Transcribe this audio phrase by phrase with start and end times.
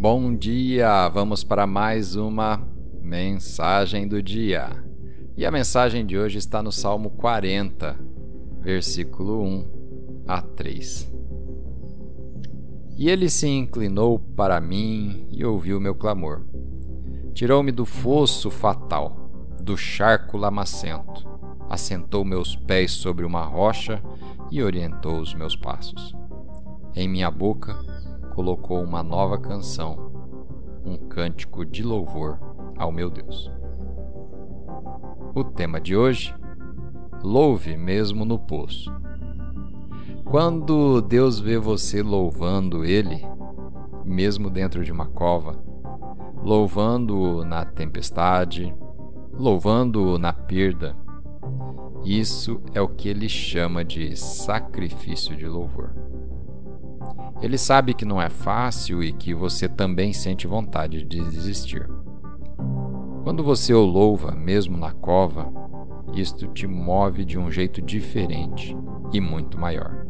[0.00, 1.10] Bom dia!
[1.10, 2.66] Vamos para mais uma
[3.02, 4.70] mensagem do dia.
[5.36, 8.00] E a mensagem de hoje está no Salmo 40,
[8.62, 11.12] versículo 1 a 3.
[12.96, 16.46] E ele se inclinou para mim e ouviu meu clamor.
[17.34, 19.30] Tirou-me do fosso fatal,
[19.60, 21.28] do charco lamacento,
[21.68, 24.02] assentou meus pés sobre uma rocha
[24.50, 26.16] e orientou os meus passos.
[26.96, 27.76] Em minha boca
[28.40, 30.10] colocou uma nova canção,
[30.82, 32.40] um cântico de louvor
[32.74, 33.52] ao meu Deus.
[35.34, 36.34] O tema de hoje:
[37.22, 38.90] Louve mesmo no poço.
[40.24, 43.22] Quando Deus vê você louvando Ele,
[44.06, 45.62] mesmo dentro de uma cova,
[46.42, 48.74] louvando-o na tempestade,
[49.34, 50.96] louvando-o na perda,
[52.06, 55.94] isso é o que ele chama de sacrifício de louvor.
[57.42, 61.88] Ele sabe que não é fácil e que você também sente vontade de desistir.
[63.24, 65.50] Quando você o louva, mesmo na cova,
[66.14, 68.76] isto te move de um jeito diferente
[69.12, 70.06] e muito maior.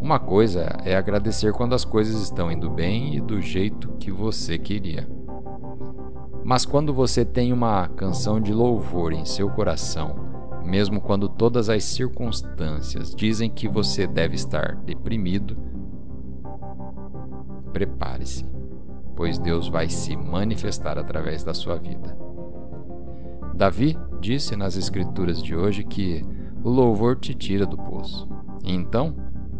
[0.00, 4.58] Uma coisa é agradecer quando as coisas estão indo bem e do jeito que você
[4.58, 5.08] queria.
[6.44, 10.14] Mas quando você tem uma canção de louvor em seu coração,
[10.62, 15.56] mesmo quando todas as circunstâncias dizem que você deve estar deprimido,
[17.74, 18.46] prepare-se,
[19.16, 22.16] pois Deus vai se manifestar através da sua vida.
[23.52, 26.24] Davi disse nas Escrituras de hoje que
[26.62, 28.28] o louvor te tira do poço.
[28.64, 29.14] Então,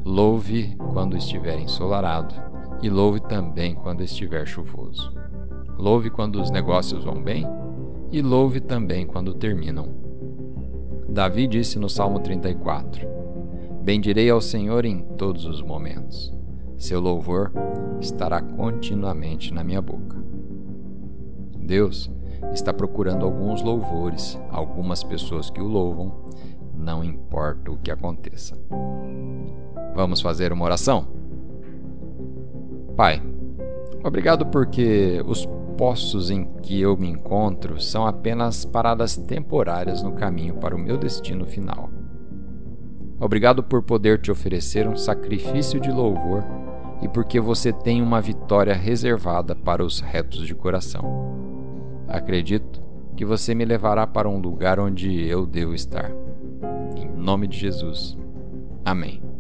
[0.05, 2.35] louve quando estiver ensolarado
[2.81, 5.13] e louve também quando estiver chuvoso.
[5.77, 7.45] Louve quando os negócios vão bem
[8.13, 9.89] e louve também quando terminam.
[11.09, 13.07] Davi disse no Salmo 34:
[13.83, 16.33] Bendirei ao Senhor em todos os momentos.
[16.77, 17.53] Seu louvor
[18.01, 20.17] estará continuamente na minha boca.
[21.59, 22.11] Deus
[22.53, 26.13] está procurando alguns louvores, algumas pessoas que o louvam,
[26.77, 28.57] não importa o que aconteça.
[29.95, 31.07] Vamos fazer uma oração?
[32.97, 33.23] Pai,
[34.05, 40.55] obrigado porque os poços em que eu me encontro são apenas paradas temporárias no caminho
[40.55, 41.91] para o meu destino final.
[43.19, 46.45] Obrigado por poder te oferecer um sacrifício de louvor
[47.03, 51.35] e porque você tem uma vitória reservada para os retos de coração.
[52.09, 52.83] Acredito
[53.17, 56.11] que você me levará para um lugar onde eu devo estar.
[56.97, 58.17] Em nome de Jesus.
[58.85, 59.34] Amém.